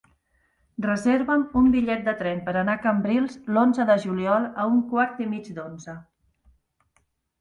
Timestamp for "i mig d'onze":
5.27-5.99